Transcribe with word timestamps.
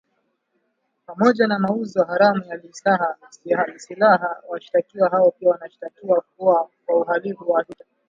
Pamoja 1.05 1.47
na 1.47 1.59
mauzo 1.59 2.03
haramu 2.03 2.43
ya 2.43 2.59
silaha, 3.79 4.37
washtakiwa 4.49 5.09
hao 5.09 5.31
pia 5.31 5.49
wanashtakiwa 5.49 6.23
kwa 6.37 6.69
uhalivu 6.87 7.51
wa 7.51 7.63
vita. 7.63 7.85